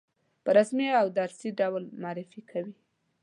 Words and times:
په 0.43 0.49
رسمي 0.57 0.87
او 1.01 1.07
درسي 1.19 1.49
ډول 1.59 1.83
معرفي 2.01 2.41
کوي. 2.49 2.73